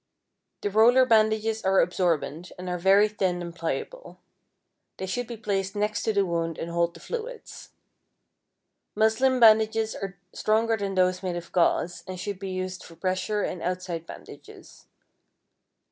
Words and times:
The 0.61 0.71
roller 0.71 1.05
bandages 1.05 1.61
are 1.63 1.79
absorbent, 1.79 2.51
and 2.57 2.67
are 2.67 2.79
very 2.79 3.07
thin 3.07 3.39
and 3.39 3.55
pliable. 3.55 4.17
They 4.97 5.05
should 5.05 5.27
be 5.27 5.37
placed 5.37 5.75
next 5.75 6.01
to 6.01 6.13
the 6.13 6.25
wound 6.25 6.57
and 6.57 6.71
hold 6.71 6.95
the 6.95 6.99
fluids. 6.99 7.69
Muslin 8.95 9.39
bandages 9.39 9.93
are 9.93 10.17
stronger 10.33 10.75
than 10.75 10.95
those 10.95 11.21
made 11.21 11.35
of 11.35 11.51
gauze, 11.51 12.03
and 12.07 12.19
should 12.19 12.39
be 12.39 12.49
used 12.49 12.83
for 12.83 12.95
pressure 12.95 13.43
and 13.43 13.61
outside 13.61 14.07
bandages. 14.07 14.87